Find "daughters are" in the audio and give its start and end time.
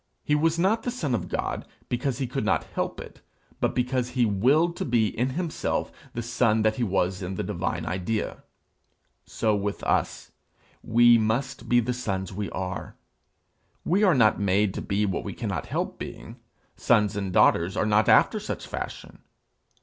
17.31-17.85